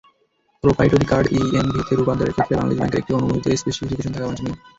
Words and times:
Proprietary 0.63 1.05
card 1.07 1.25
ইএমভিতে 1.35 1.93
রূপান্তরের 1.93 2.33
ক্ষেত্রে 2.35 2.57
বাংলাদেশ 2.57 2.77
ব্যাংকের 2.79 3.01
একটি 3.01 3.11
অনুমোদিত 3.13 3.45
স্পেসিফিকেশন 3.61 4.11
থাকা 4.13 4.27
বাঞ্ছনীয়। 4.27 4.57